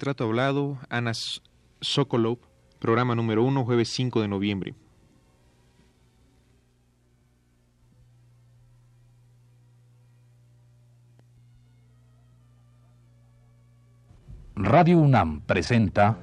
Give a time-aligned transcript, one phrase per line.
[0.00, 1.12] Trato hablado, Ana
[1.82, 2.38] Sokolov,
[2.78, 4.74] programa número 1, jueves 5 de noviembre.
[14.54, 16.16] Radio UNAM presenta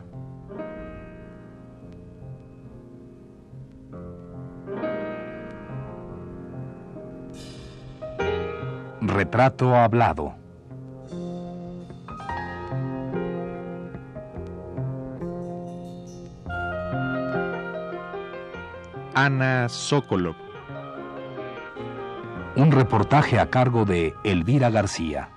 [9.01, 10.46] Retrato Hablado.
[19.19, 20.35] Ana Sokolov.
[22.55, 25.31] Un reportaje a cargo de Elvira García.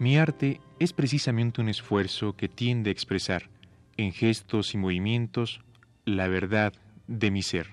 [0.00, 3.44] Mi arte es precisamente un esfuerzo que tiende a expresar,
[3.96, 5.60] en gestos y movimientos,
[6.04, 6.72] la verdad
[7.06, 7.68] de mi ser.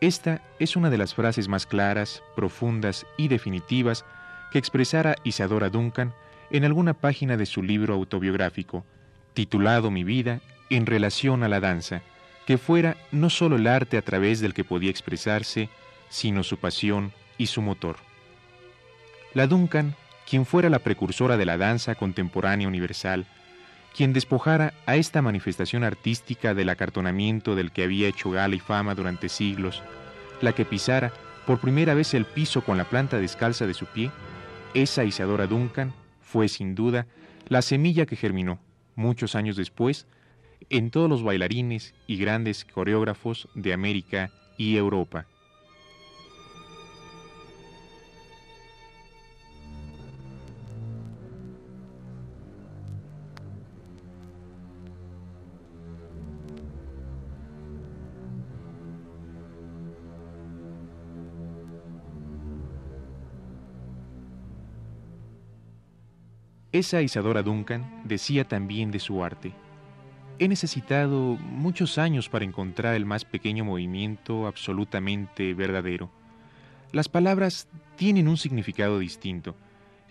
[0.00, 4.06] Esta es una de las frases más claras, profundas y definitivas
[4.50, 6.14] que expresara Isadora Duncan
[6.50, 8.84] en alguna página de su libro autobiográfico,
[9.34, 10.40] titulado Mi vida
[10.70, 12.00] en relación a la danza,
[12.46, 15.68] que fuera no solo el arte a través del que podía expresarse,
[16.08, 17.96] sino su pasión y su motor.
[19.34, 19.94] La Duncan,
[20.28, 23.26] quien fuera la precursora de la danza contemporánea universal,
[23.94, 28.94] quien despojara a esta manifestación artística del acartonamiento del que había hecho gala y fama
[28.94, 29.82] durante siglos,
[30.40, 31.12] la que pisara
[31.46, 34.10] por primera vez el piso con la planta descalza de su pie,
[34.74, 37.06] esa Isadora Duncan fue sin duda
[37.48, 38.60] la semilla que germinó,
[38.94, 40.06] muchos años después,
[40.68, 45.26] en todos los bailarines y grandes coreógrafos de América y Europa.
[66.80, 69.52] Esa Isadora Duncan decía también de su arte.
[70.38, 76.10] He necesitado muchos años para encontrar el más pequeño movimiento absolutamente verdadero.
[76.92, 79.56] Las palabras tienen un significado distinto.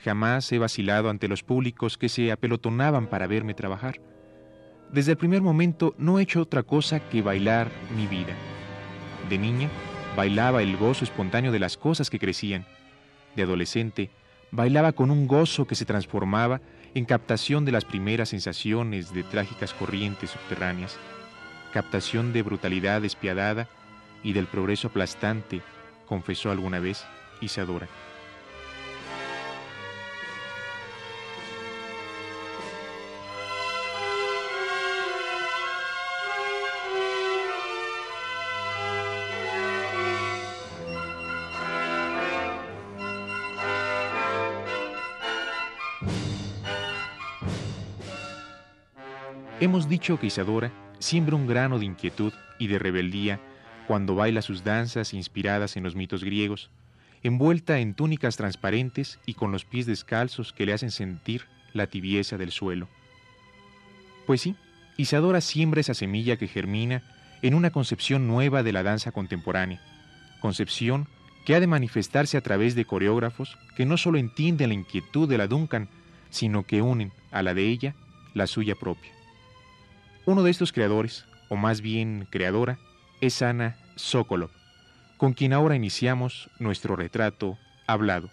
[0.03, 3.99] Jamás he vacilado ante los públicos que se apelotonaban para verme trabajar.
[4.93, 8.35] Desde el primer momento no he hecho otra cosa que bailar mi vida.
[9.27, 9.69] De niña,
[10.15, 12.67] bailaba el gozo espontáneo de las cosas que crecían.
[13.35, 14.11] De adolescente,
[14.51, 16.61] bailaba con un gozo que se transformaba
[16.95, 20.97] en captación de las primeras sensaciones de trágicas corrientes subterráneas,
[21.71, 23.67] captación de brutalidad despiadada
[24.23, 25.61] y del progreso aplastante,
[26.07, 27.05] confesó alguna vez
[27.41, 27.87] Isadora.
[49.79, 53.39] Hemos dicho que Isadora siembra un grano de inquietud y de rebeldía
[53.87, 56.69] cuando baila sus danzas inspiradas en los mitos griegos,
[57.23, 62.37] envuelta en túnicas transparentes y con los pies descalzos que le hacen sentir la tibieza
[62.37, 62.89] del suelo.
[64.27, 64.57] Pues sí,
[64.97, 67.01] Isadora siembra esa semilla que germina
[67.41, 69.81] en una concepción nueva de la danza contemporánea,
[70.41, 71.07] concepción
[71.45, 75.37] que ha de manifestarse a través de coreógrafos que no solo entienden la inquietud de
[75.37, 75.87] la Duncan,
[76.31, 77.95] sino que unen a la de ella
[78.33, 79.18] la suya propia.
[80.29, 82.77] Uno de estos creadores, o más bien creadora,
[83.19, 84.51] es Ana Sokolov,
[85.17, 88.29] con quien ahora iniciamos nuestro retrato hablado.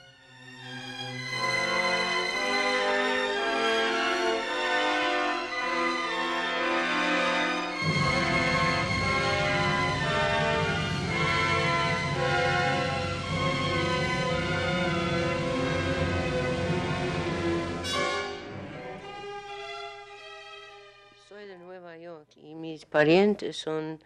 [22.84, 24.00] Parientes son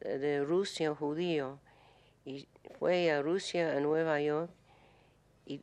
[0.00, 1.58] de Rusia, judío,
[2.24, 2.46] y
[2.78, 4.50] fue a Rusia, a Nueva York,
[5.46, 5.60] y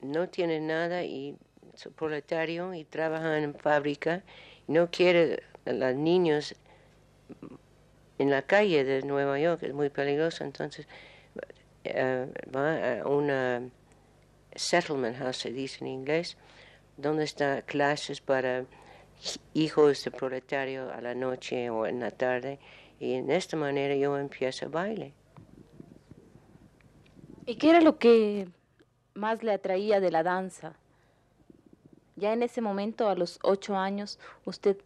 [0.00, 1.36] no tiene nada, y
[1.74, 4.22] es proletario, y trabaja en fábrica,
[4.66, 6.54] y no quiere a los niños
[8.18, 10.86] en la calle de Nueva York, es muy peligroso, entonces
[11.84, 13.62] eh, va a una
[14.54, 16.36] settlement house, se dice en inglés,
[16.96, 18.64] donde está clases para
[19.54, 22.58] hijos de proletario a la noche o en la tarde,
[23.00, 25.12] y en esta manera yo empiezo a baile.
[27.46, 28.48] ¿Y qué era lo que
[29.14, 30.74] más le atraía de la danza?
[32.16, 34.76] Ya en ese momento, a los ocho años, ¿usted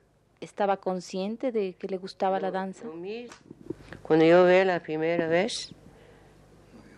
[0.40, 2.84] estaba consciente de que le gustaba la danza?
[4.02, 5.72] Cuando yo veo la primera vez,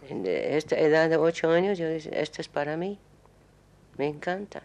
[0.08, 2.98] en esta edad de ocho años, yo dije, esto es para mí,
[3.96, 4.62] me encanta.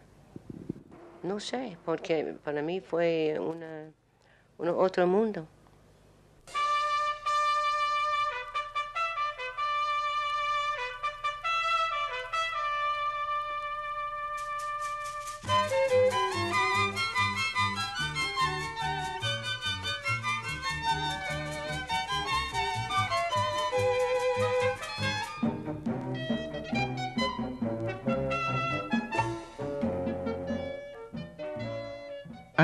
[1.23, 3.91] No sé, porque para mí fue una,
[4.57, 5.45] un otro mundo.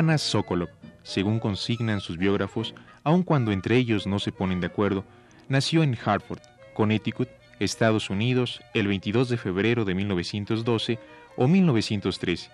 [0.06, 0.70] Ana Sokolov,
[1.02, 5.04] según consignan sus biógrafos, aun cuando entre ellos no se ponen de acuerdo,
[5.50, 6.42] nació en Hartford,
[6.76, 7.28] Connecticut,
[7.60, 11.00] Estados Unidos, el 22 de febrero de 1912
[11.38, 12.52] o 1913,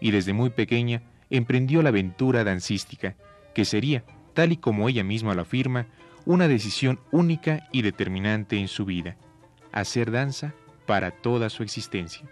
[0.00, 3.16] y desde muy pequeña emprendió la aventura dancística,
[3.52, 5.88] que sería, tal y como ella misma lo afirma,
[6.24, 9.16] una decisión única y determinante en su vida,
[9.72, 10.54] hacer danza
[10.86, 12.28] para toda su existencia.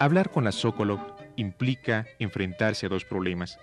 [0.00, 0.98] Hablar con la Sokolov
[1.36, 3.58] implica enfrentarse a dos problemas.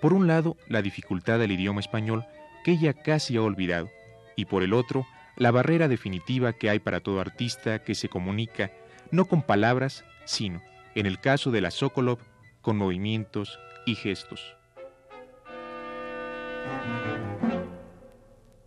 [0.00, 2.24] Por un lado, la dificultad del idioma español
[2.64, 3.90] que ella casi ha olvidado,
[4.36, 5.06] y por el otro,
[5.36, 8.70] la barrera definitiva que hay para todo artista que se comunica
[9.10, 10.62] no con palabras, sino,
[10.94, 12.20] en el caso de la Sokolov,
[12.62, 14.56] con movimientos y gestos.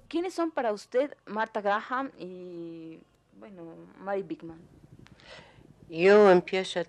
[0.08, 3.00] ¿Quiénes son para usted Marta Graham y,
[3.40, 3.64] bueno,
[4.00, 4.60] Mary Bigman?
[5.90, 6.84] Yo empiezo a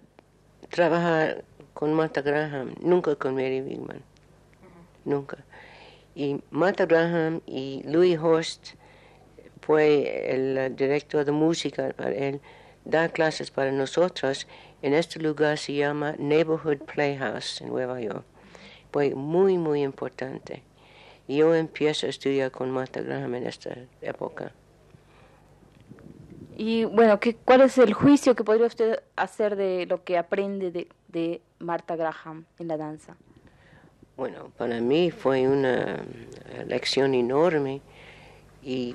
[0.69, 4.03] trabajar con Martha Graham, nunca con Mary Bigman,
[5.05, 5.39] nunca.
[6.15, 8.75] Y Martha Graham y Louis Horst
[9.63, 12.41] fue el director de música para él,
[12.85, 14.47] dar clases para nosotros
[14.83, 18.25] en este lugar se llama Neighborhood Playhouse en Nueva York.
[18.91, 20.63] Fue muy, muy importante.
[21.29, 24.53] Yo empiezo a estudiar con Martha Graham en esta época.
[26.63, 30.71] Y bueno, ¿qué, ¿cuál es el juicio que podría usted hacer de lo que aprende
[30.71, 33.17] de, de Marta Graham en la danza?
[34.19, 36.05] Bueno, para mí fue una
[36.67, 37.81] lección enorme
[38.63, 38.95] y,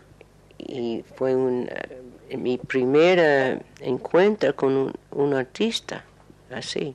[0.59, 1.67] y fue un,
[2.29, 6.05] eh, mi primer encuentro con un, un, artista
[6.51, 6.93] así.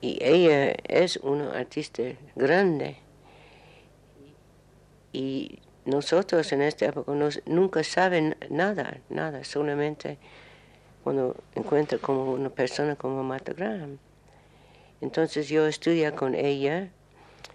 [0.00, 2.04] Y ella es una artista
[2.36, 2.96] grande.
[5.12, 7.12] Y nosotros en esta época
[7.46, 10.18] nunca saben nada, nada, solamente
[11.02, 13.98] cuando encuentro como una persona como Martha Graham.
[15.00, 16.90] Entonces yo estudié con ella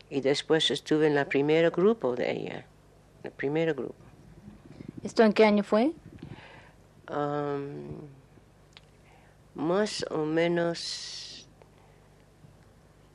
[0.10, 2.65] y después estuve en el primer grupo de ella,
[3.24, 3.96] el primer grupo.
[5.03, 5.91] ¿Esto en qué año fue?
[7.10, 8.10] Um,
[9.55, 11.48] más o menos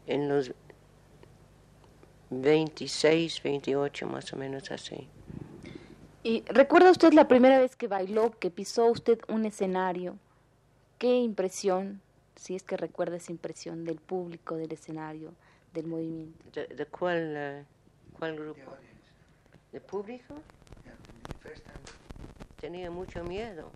[0.06, 0.52] en los
[2.40, 5.08] 26, 28 más o menos así.
[6.22, 10.16] ¿Y recuerda usted la primera vez que bailó, que pisó usted un escenario?
[10.98, 12.00] ¿Qué impresión,
[12.36, 15.34] si es que recuerda esa impresión del público, del escenario,
[15.74, 16.38] del movimiento?
[16.52, 18.76] ¿De, cuál, uh, cuál grupo?
[19.72, 20.36] ¿De público?
[22.60, 23.68] Tenía mucho miedo.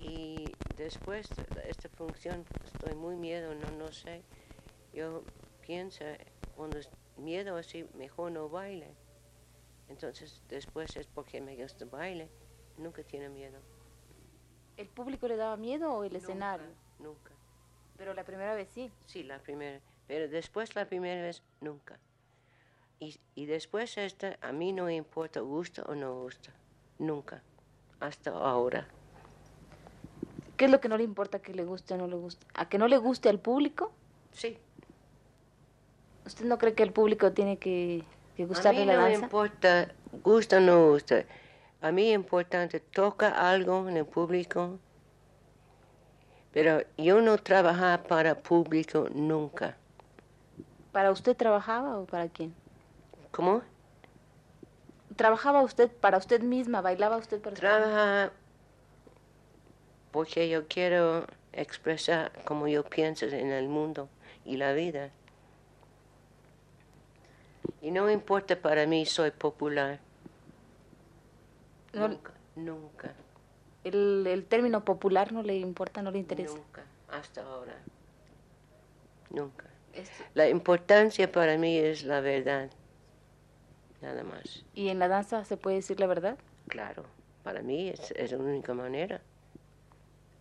[0.00, 0.46] Y
[0.78, 4.22] después de esta función estoy muy miedo, no, no sé.
[4.94, 5.24] Yo
[5.66, 6.04] pienso
[6.56, 8.94] cuando es miedo así, mejor no baile.
[9.88, 12.30] Entonces después es porque me gusta baile,
[12.78, 13.58] nunca tiene miedo.
[14.76, 16.66] ¿El público le daba miedo o el escenario?
[16.98, 17.32] Nunca.
[17.96, 18.90] Pero la primera vez sí.
[19.06, 19.80] Sí, la primera.
[20.06, 21.98] Pero después la primera vez nunca.
[22.98, 26.52] Y, y después esta, a mí no importa gusta o no gusta.
[26.98, 27.42] Nunca.
[28.00, 28.88] Hasta ahora.
[30.56, 32.46] ¿Qué es lo que no le importa que le guste o no le guste?
[32.54, 33.92] ¿A que no le guste al público?
[34.32, 34.58] Sí,
[36.26, 38.04] ¿Usted no cree que el público tiene que,
[38.36, 39.24] que gustarle a mí la no danza?
[39.24, 39.88] importa,
[40.22, 41.24] gusta o no gusta.
[41.80, 44.78] A mí es importante, toca algo en el público,
[46.52, 49.76] pero yo no trabajaba para público nunca.
[50.92, 52.54] ¿Para usted trabajaba o para quién?
[53.30, 53.62] ¿Cómo?
[55.16, 56.80] ¿Trabajaba usted para usted misma?
[56.82, 57.86] ¿Bailaba usted para usted misma?
[57.86, 58.32] Trabaja
[60.12, 64.08] porque yo quiero expresar como yo pienso en el mundo
[64.44, 65.10] y la vida.
[67.80, 70.00] Y no importa para mí, soy popular.
[71.92, 73.12] No- Nunca, nunca,
[73.84, 76.54] el, el término popular no le importa, no le interesa.
[76.56, 77.74] nunca, hasta ahora.
[79.30, 79.66] Nunca.
[79.92, 82.70] Es- La importancia para mí es la verdad.
[84.00, 84.64] Nada más.
[84.74, 86.36] ¿Y en la danza se puede decir la verdad?
[86.68, 87.04] Claro,
[87.42, 89.20] para mí es, es la única manera.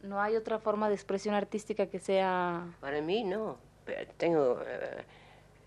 [0.01, 2.65] ¿No hay otra forma de expresión artística que sea...
[2.79, 3.57] Para mí no.
[3.85, 5.03] Pero Tengo, eh,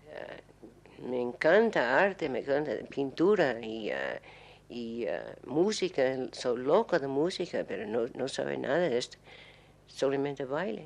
[0.09, 0.41] eh,
[1.05, 4.21] me encanta arte, me encanta pintura y, eh,
[4.69, 6.01] y eh, música.
[6.31, 9.17] Soy loca de música, pero no, no sabe nada de esto.
[9.87, 10.83] Solamente baile.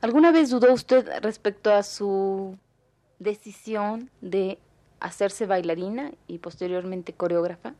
[0.00, 2.58] ¿Alguna vez dudó usted respecto a su
[3.18, 4.58] decisión de
[5.00, 7.74] hacerse bailarina y posteriormente coreógrafa?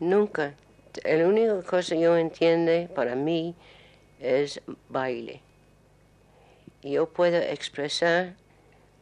[0.00, 0.54] Nunca.
[1.04, 3.54] La única cosa que yo entiendo para mí
[4.18, 5.42] es baile.
[6.82, 8.36] Yo puedo expresar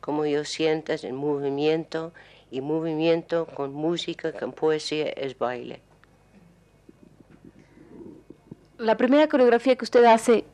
[0.04, 2.12] como yo sientas en movimiento
[2.50, 5.80] y movimiento con música, con poesía es baile.
[8.76, 10.44] La primera coreografía que usted hace,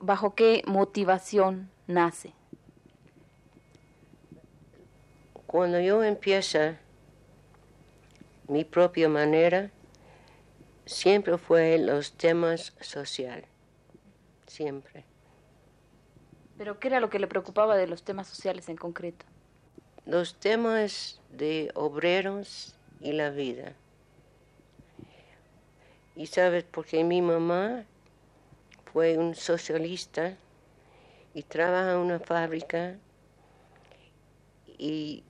[0.00, 2.34] ¿bajo qué motivación nace?
[5.46, 6.74] Cuando yo empiezo
[8.48, 9.70] mi propia manera,
[10.84, 13.46] siempre fue los temas social.
[14.46, 15.06] Siempre.
[16.58, 19.26] ¿Pero qué era lo que le preocupaba de los temas sociales en concreto?
[20.06, 23.72] los temas de obreros y la vida.
[26.16, 27.84] Y sabes, porque mi mamá
[28.92, 30.36] fue un socialista
[31.32, 32.96] y trabaja en una fábrica
[34.78, 35.24] y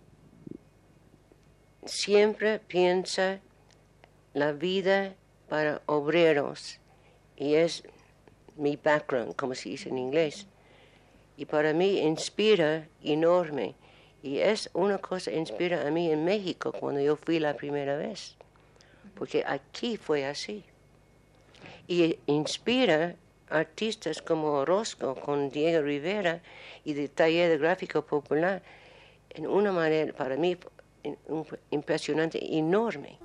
[1.87, 3.41] siempre piensa
[4.35, 5.15] la vida
[5.49, 6.81] para obreros
[7.37, 7.85] y es
[8.57, 10.47] mi background, como se dice en inglés.
[11.37, 13.75] Y para mí inspira enorme.
[14.23, 17.97] Y es una cosa que inspira a mí en México cuando yo fui la primera
[17.97, 18.37] vez.
[19.15, 20.65] Porque aquí fue así.
[21.87, 23.17] Y inspira
[23.51, 26.41] artistas como Orozco con Diego Rivera
[26.85, 28.63] y de taller de gráfico popular
[29.31, 30.57] en una manera para mí
[31.71, 33.19] impresionante, enorme.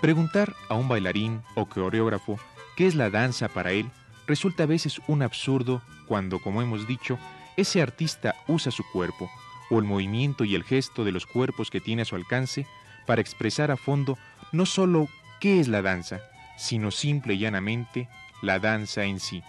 [0.00, 2.38] Preguntar a un bailarín o coreógrafo
[2.76, 3.90] qué es la danza para él
[4.28, 7.18] resulta a veces un absurdo cuando, como hemos dicho,
[7.56, 9.28] ese artista usa su cuerpo
[9.70, 12.64] o el movimiento y el gesto de los cuerpos que tiene a su alcance
[13.06, 14.16] para expresar a fondo
[14.52, 15.08] no solo
[15.40, 16.20] qué es la danza,
[16.56, 18.08] sino simple y llanamente
[18.40, 19.42] la danza en sí.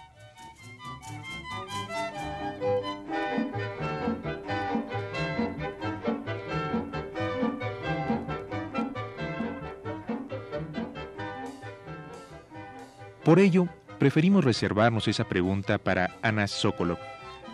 [13.30, 13.68] Por ello,
[14.00, 16.98] preferimos reservarnos esa pregunta para Ana Sokolov,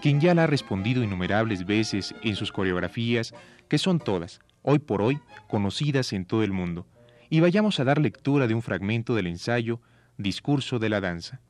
[0.01, 3.35] quien ya la ha respondido innumerables veces en sus coreografías,
[3.69, 6.87] que son todas, hoy por hoy, conocidas en todo el mundo.
[7.29, 9.83] Y vayamos a dar lectura de un fragmento del ensayo
[10.17, 11.43] Discurso de la Danza,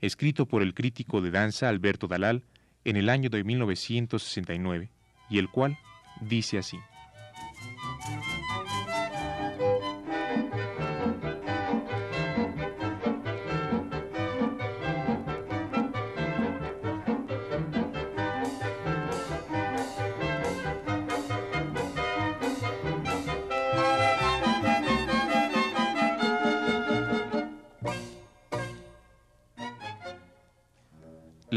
[0.00, 2.44] escrito por el crítico de danza Alberto Dalal
[2.84, 4.92] en el año de 1969,
[5.28, 5.76] y el cual
[6.20, 6.78] dice así.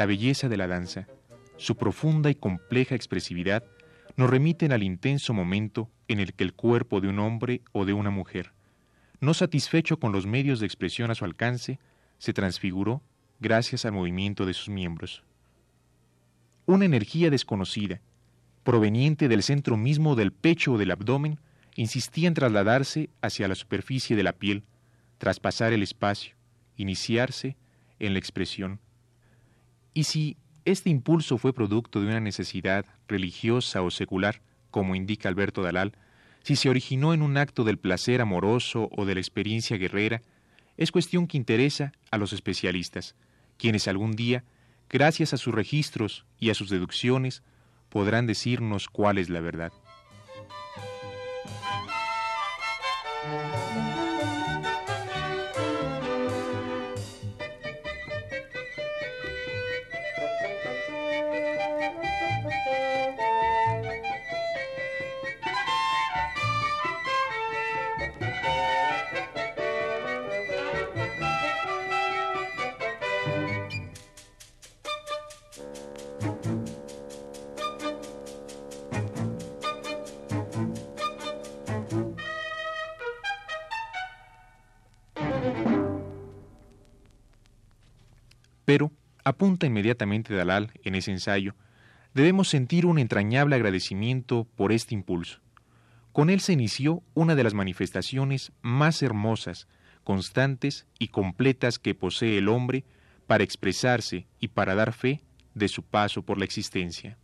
[0.07, 1.07] Belleza de la danza,
[1.57, 3.63] su profunda y compleja expresividad,
[4.15, 7.93] nos remiten al intenso momento en el que el cuerpo de un hombre o de
[7.93, 8.51] una mujer,
[9.19, 11.79] no satisfecho con los medios de expresión a su alcance,
[12.17, 13.01] se transfiguró
[13.39, 15.23] gracias al movimiento de sus miembros.
[16.65, 18.01] Una energía desconocida,
[18.63, 21.39] proveniente del centro mismo del pecho o del abdomen,
[21.75, 24.63] insistía en trasladarse hacia la superficie de la piel,
[25.17, 26.35] traspasar el espacio,
[26.75, 27.55] iniciarse
[27.99, 28.79] en la expresión.
[29.97, 35.63] Y si este impulso fue producto de una necesidad religiosa o secular, como indica Alberto
[35.63, 35.93] Dalal,
[36.43, 40.21] si se originó en un acto del placer amoroso o de la experiencia guerrera,
[40.77, 43.15] es cuestión que interesa a los especialistas,
[43.57, 44.43] quienes algún día,
[44.87, 47.41] gracias a sus registros y a sus deducciones,
[47.89, 49.73] podrán decirnos cuál es la verdad.
[88.67, 88.91] Pero,
[89.23, 91.55] apunta inmediatamente Dalal en ese ensayo,
[92.13, 95.39] debemos sentir un entrañable agradecimiento por este impulso.
[96.11, 99.69] Con él se inició una de las manifestaciones más hermosas,
[100.03, 102.83] constantes y completas que posee el hombre
[103.25, 105.21] para expresarse y para dar fe
[105.53, 107.17] de su paso por la existencia.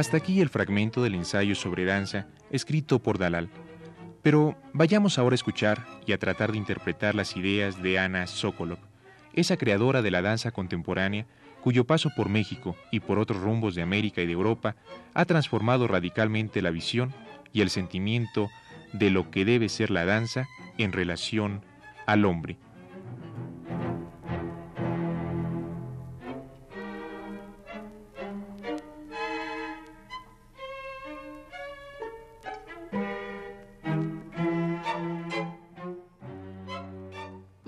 [0.00, 3.50] Hasta aquí el fragmento del ensayo sobre danza escrito por Dalal.
[4.22, 8.78] Pero vayamos ahora a escuchar y a tratar de interpretar las ideas de Ana Sokolov,
[9.34, 11.26] esa creadora de la danza contemporánea
[11.60, 14.74] cuyo paso por México y por otros rumbos de América y de Europa
[15.12, 17.12] ha transformado radicalmente la visión
[17.52, 18.48] y el sentimiento
[18.94, 20.48] de lo que debe ser la danza
[20.78, 21.60] en relación
[22.06, 22.56] al hombre.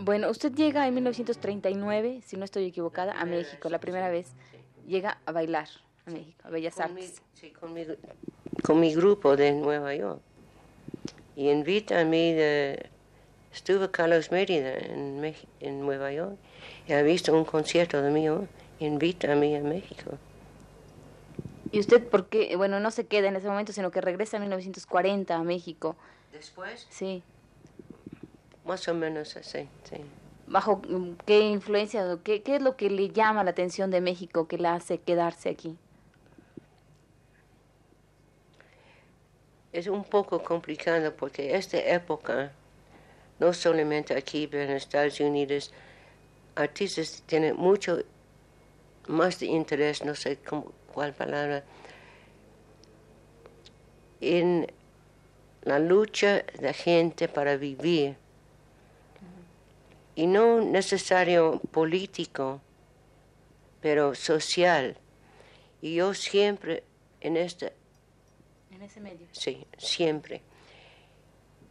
[0.05, 4.33] Bueno, usted llega en 1939, si no estoy equivocada, a México, la primera vez.
[4.85, 5.69] Llega a bailar
[6.07, 7.23] a México, a Bellas Artes.
[7.35, 7.87] sí, con mi,
[8.65, 10.21] con mi grupo de Nueva York.
[11.37, 12.91] Y invita a mí de...
[13.55, 16.37] Estuve Carlos Mérida en, en Nueva York
[16.89, 18.49] y ha visto un concierto de mío.
[18.81, 20.19] Invita a mí a México.
[21.71, 22.57] ¿Y usted por qué?
[22.57, 25.95] Bueno, no se queda en ese momento, sino que regresa en 1940 a México.
[26.33, 26.89] ¿Después?
[26.91, 27.23] Sí.
[28.65, 29.97] Más o menos así, sí.
[30.47, 30.83] ¿Bajo
[31.25, 34.75] qué influencia, qué, qué es lo que le llama la atención de México que la
[34.75, 35.77] hace quedarse aquí?
[39.73, 42.53] Es un poco complicado porque esta época,
[43.39, 45.73] no solamente aquí, pero en Estados Unidos,
[46.55, 48.03] artistas tienen mucho
[49.09, 51.65] más de interés, no sé cómo, cuál palabra,
[54.21, 54.67] en
[55.63, 58.17] la lucha de gente para vivir
[60.15, 62.61] y no necesario político,
[63.81, 64.97] pero social.
[65.81, 66.85] Y yo siempre
[67.21, 67.73] en este...
[68.71, 69.27] En ese medio.
[69.33, 70.43] Sí, siempre.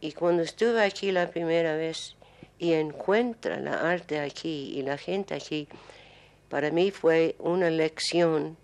[0.00, 2.16] Y cuando estuve aquí la primera vez
[2.58, 5.68] y encuentra la arte aquí y la gente aquí,
[6.48, 8.56] para mí fue una lección.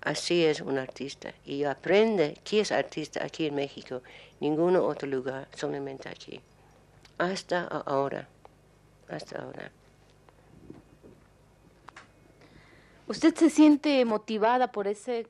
[0.00, 1.34] Así es un artista.
[1.44, 4.02] Y aprende qué es artista aquí en México,
[4.40, 6.40] ningún otro lugar, solamente aquí.
[7.18, 8.28] Hasta ahora
[9.08, 9.70] hasta ahora.
[13.08, 15.26] ¿Usted se siente motivada por ese,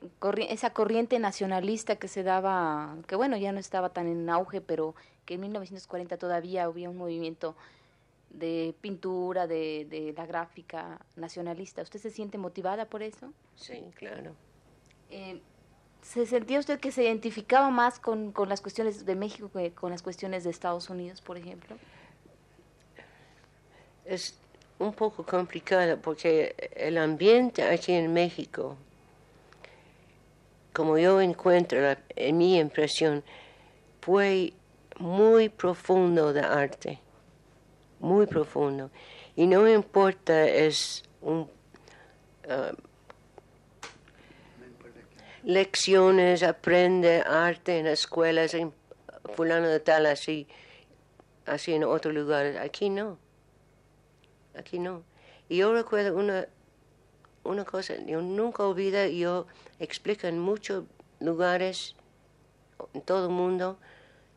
[0.49, 4.97] esa corriente nacionalista que se daba, que bueno, ya no estaba tan en auge, pero
[5.25, 7.55] que en 1940 todavía había un movimiento
[8.31, 11.83] de pintura, de, de la gráfica nacionalista?
[11.83, 13.33] ¿Usted se siente motivada por eso?
[13.55, 14.33] Sí, claro.
[15.11, 15.41] Eh,
[16.03, 19.93] ¿Se sentía usted que se identificaba más con, con las cuestiones de México que con
[19.93, 21.77] las cuestiones de Estados Unidos, por ejemplo?
[24.09, 24.35] Es
[24.79, 28.77] un poco complicado porque el ambiente aquí en México,
[30.73, 31.79] como yo encuentro
[32.17, 33.23] en mi impresión,
[34.01, 34.55] fue
[34.99, 37.01] muy profundo de arte,
[38.01, 38.91] muy profundo.
[39.37, 41.49] Y no importa, es un...
[42.49, 42.75] Uh,
[45.45, 48.73] lecciones, aprende arte en escuelas, en
[49.35, 50.47] fulano de tal, así,
[51.47, 52.57] así en otros lugares.
[52.57, 53.19] Aquí no
[54.59, 55.03] aquí no.
[55.49, 56.47] Y yo recuerdo una,
[57.45, 59.47] una cosa, yo nunca olvido, yo
[59.79, 60.85] explico en muchos
[61.21, 61.95] lugares,
[62.95, 63.79] en todo el mundo,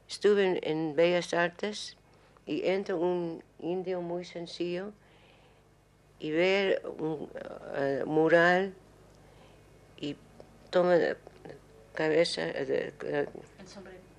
[0.08, 1.98] estuve en, en Bellas Artes
[2.46, 4.92] y entra un indio muy sencillo
[6.20, 7.30] y ver un
[7.76, 8.74] eh, mural
[9.98, 10.16] y
[10.70, 11.18] toma la
[11.94, 13.28] cabeza, eh, eh,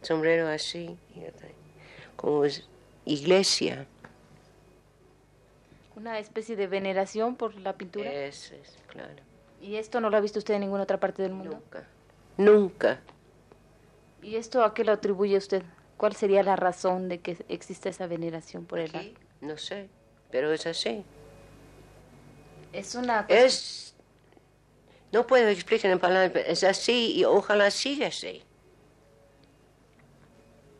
[0.03, 1.21] sombrero así, y
[2.17, 2.65] como es
[3.05, 3.87] iglesia.
[5.97, 8.11] Una especie de veneración por la pintura.
[8.11, 9.23] Eso es, claro.
[9.61, 11.55] ¿Y esto no lo ha visto usted en ninguna otra parte del mundo?
[11.57, 11.87] Nunca,
[12.37, 13.01] nunca.
[14.23, 15.63] ¿Y esto a qué lo atribuye usted?
[15.97, 19.89] ¿Cuál sería la razón de que exista esa veneración por el Aquí, no sé,
[20.31, 21.05] pero es así.
[22.73, 23.95] Es una cosa- Es,
[25.13, 28.43] no puedo explicar en palabras, pero es así y ojalá siga así.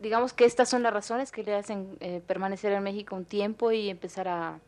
[0.01, 3.71] digamos que estas son las razones que le hacen eh, permanecer en México un tiempo
[3.71, 4.59] y empezar a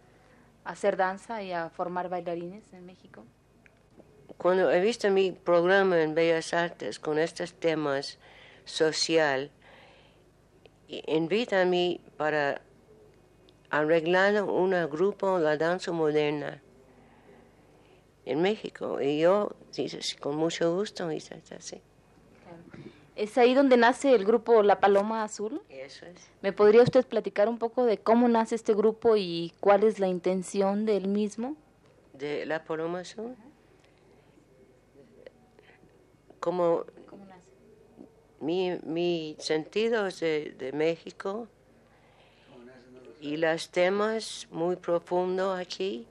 [0.66, 3.24] hacer danza y a formar bailarines en México.
[4.38, 8.20] Cuando he visto mi programa en Bellas Artes con estos temas
[8.66, 9.52] social,
[10.88, 12.62] invita a mí para
[13.70, 16.62] arreglar un grupo la danza moderna
[18.26, 19.00] en México.
[19.02, 21.82] Y yo, dice, "Sí, con mucho gusto, dice, así.
[23.16, 25.62] Es ahí donde nace el grupo La Paloma Azul.
[25.70, 26.30] Eso es.
[26.42, 30.08] ¿Me podría usted platicar un poco de cómo nace este grupo y cuál es la
[30.08, 31.56] intención del mismo?
[32.14, 33.36] De la Paloma Azul.
[36.40, 37.50] Como ¿Cómo nace?
[38.40, 41.48] mi, mi sentido es de, de México
[43.22, 46.06] y los temas muy profundos aquí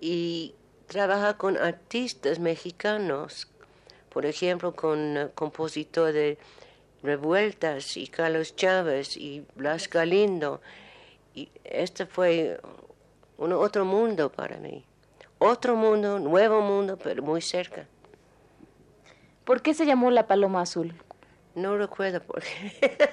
[0.00, 0.54] y
[0.86, 3.49] trabaja con artistas mexicanos,
[4.12, 6.38] por ejemplo con eh, compositor de
[7.02, 10.60] Revueltas y Carlos Chávez y Blas Galindo
[11.34, 12.60] y este fue
[13.38, 14.84] un otro mundo para mí,
[15.38, 17.86] otro mundo, nuevo mundo, pero muy cerca.
[19.44, 20.94] ¿Por qué se llamó La Paloma Azul?
[21.54, 22.96] No recuerdo por qué.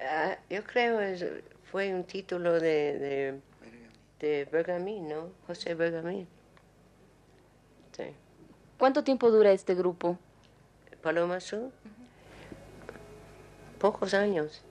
[0.00, 1.26] Ah, yo creo es
[1.72, 3.40] fue un título de, de,
[4.20, 5.30] de Bergamín, ¿no?
[5.46, 6.28] José Bergamín.
[8.78, 10.18] ¿Cuánto tiempo dura este grupo?
[11.02, 11.72] Paloma Azul.
[13.78, 14.62] Pocos años.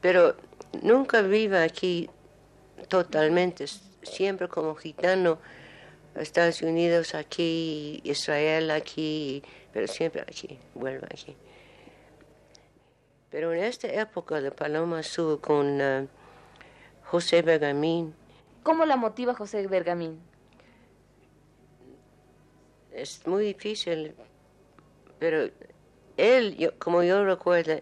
[0.00, 0.36] Pero
[0.82, 2.10] nunca vive aquí
[2.88, 3.66] totalmente.
[4.02, 5.38] Siempre como gitano.
[6.14, 9.42] Estados Unidos aquí, Israel aquí,
[9.74, 11.36] pero siempre aquí, vuelve aquí.
[13.30, 16.08] Pero en esta época de Paloma Azul con eh,
[17.04, 18.14] José Bergamín,
[18.66, 20.18] ¿Cómo la motiva José Bergamín?
[22.96, 24.14] Es muy difícil,
[25.18, 25.50] pero
[26.16, 27.80] él, yo- como yo recuerdo,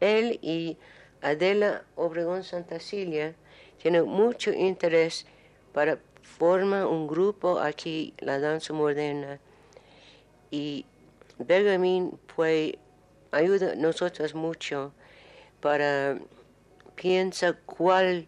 [0.00, 0.76] él y
[1.22, 3.34] Adela Obregón Santacilia
[3.80, 5.26] tienen mucho interés
[5.72, 9.40] para formar un grupo aquí, la danza moderna.
[10.50, 10.84] Y
[11.38, 12.78] Bergamín fue,
[13.30, 14.92] ayuda a nosotros mucho
[15.60, 16.18] para
[16.94, 18.26] piensa cuál,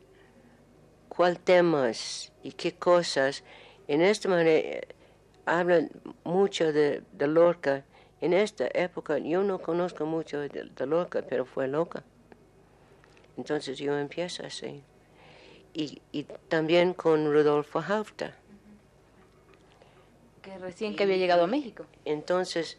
[1.09, 3.45] cuál temas y qué cosas.
[3.89, 4.81] En esta manera
[5.47, 5.91] hablan
[6.25, 7.85] mucho de, de Lorca.
[8.21, 12.03] En esta época yo no conozco mucho de, de Lorca, pero fue loca.
[13.37, 14.83] Entonces yo empiezo así.
[15.73, 18.35] Y, y también con Rodolfo Hafta.
[20.41, 21.87] Que recién que había llegado a México.
[22.05, 22.79] Entonces,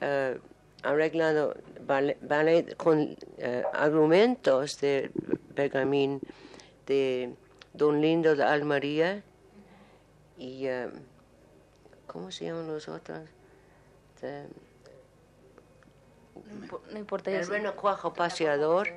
[0.00, 0.38] eh,
[0.82, 5.10] arreglado ballet, ballet con eh, argumentos de
[5.54, 6.20] Bergamín,
[6.86, 7.34] de
[7.72, 9.22] Don Lindo de Almaría
[10.36, 10.90] y, eh,
[12.06, 13.20] ¿cómo se llaman los otros?
[14.20, 14.46] De-
[16.34, 17.30] No impo- no importa.
[17.30, 18.88] el renacuajo paseador,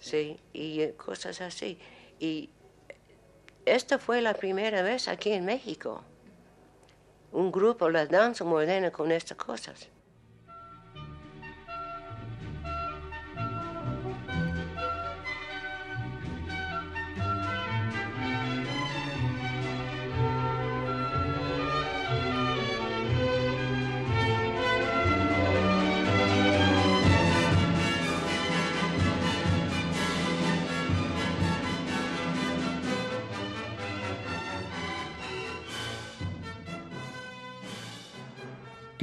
[0.00, 1.78] sí, y eh, cosas así.
[2.18, 2.50] Y
[3.64, 6.02] esta fue la primera vez aquí en México,
[7.32, 9.88] un grupo, la danza moderna con estas cosas.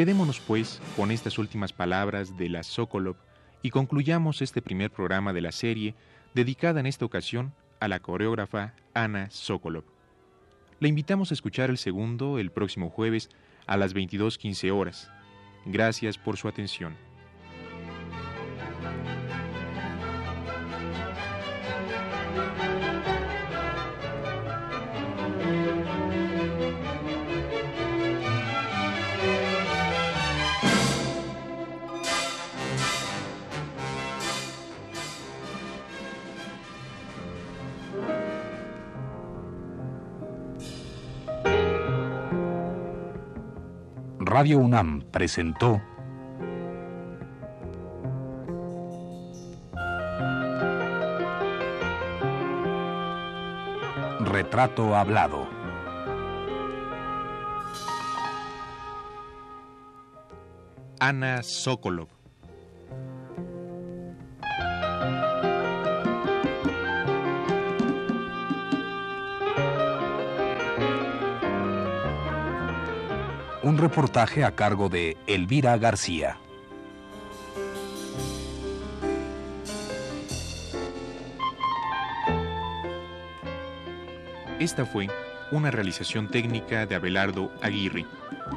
[0.03, 3.15] Quedémonos, pues, con estas últimas palabras de la Sokolov
[3.61, 5.95] y concluyamos este primer programa de la serie
[6.33, 9.85] dedicada en esta ocasión a la coreógrafa Ana Sokolov.
[10.81, 13.29] Le invitamos a escuchar el segundo el próximo jueves
[13.65, 15.09] a las 22.15 horas.
[15.65, 16.97] Gracias por su atención.
[44.33, 45.79] Radio UNAM presentó
[54.21, 55.47] Retrato Hablado.
[60.99, 62.22] Ana Sokolov.
[73.83, 76.37] Reportaje a cargo de Elvira García.
[84.57, 85.09] Esta fue
[85.51, 88.05] una realización técnica de Abelardo Aguirre,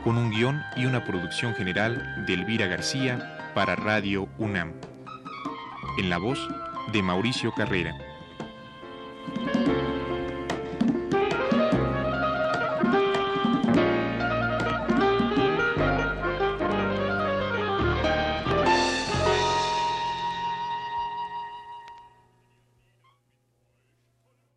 [0.05, 4.75] con un guion y una producción general de Elvira García para Radio UNAM.
[5.99, 6.39] En la voz
[6.93, 8.06] de Mauricio Carrera.